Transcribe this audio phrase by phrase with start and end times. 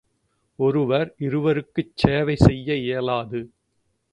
[0.59, 3.41] ஒருவர், இருவருக்குச் சேவை செய்ய இயலாது.